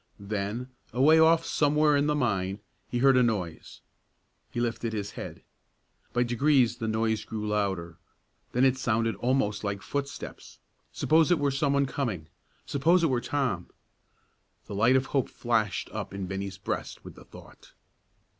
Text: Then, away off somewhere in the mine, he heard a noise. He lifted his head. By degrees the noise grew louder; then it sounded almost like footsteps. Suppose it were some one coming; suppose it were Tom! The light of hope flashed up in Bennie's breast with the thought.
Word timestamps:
Then, 0.19 0.71
away 0.93 1.19
off 1.19 1.45
somewhere 1.45 1.95
in 1.95 2.07
the 2.07 2.15
mine, 2.15 2.59
he 2.89 2.97
heard 2.97 3.15
a 3.15 3.21
noise. 3.21 3.81
He 4.49 4.59
lifted 4.59 4.93
his 4.93 5.11
head. 5.11 5.43
By 6.11 6.23
degrees 6.23 6.77
the 6.77 6.87
noise 6.87 7.23
grew 7.23 7.47
louder; 7.47 7.99
then 8.51 8.65
it 8.65 8.77
sounded 8.77 9.13
almost 9.17 9.63
like 9.63 9.83
footsteps. 9.83 10.57
Suppose 10.91 11.29
it 11.29 11.37
were 11.37 11.51
some 11.51 11.73
one 11.73 11.85
coming; 11.85 12.29
suppose 12.65 13.03
it 13.03 13.11
were 13.11 13.21
Tom! 13.21 13.69
The 14.65 14.73
light 14.73 14.95
of 14.95 15.05
hope 15.05 15.29
flashed 15.29 15.87
up 15.91 16.15
in 16.15 16.25
Bennie's 16.25 16.57
breast 16.57 17.05
with 17.05 17.13
the 17.13 17.23
thought. 17.25 17.73